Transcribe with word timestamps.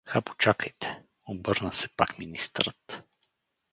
—Ха, 0.09 0.21
почакайте— 0.21 1.01
обърна 1.29 1.73
се 1.73 1.87
пак 1.95 2.19
министърът. 2.19 3.03